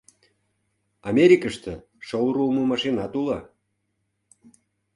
[1.09, 1.73] Америкыште
[2.07, 3.39] шыл руымо машинат уло.